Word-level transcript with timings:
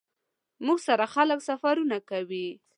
موټر 0.65 0.81
سره 0.87 1.05
خلک 1.13 1.39
سفرونه 1.49 1.97
کوي. 2.09 2.47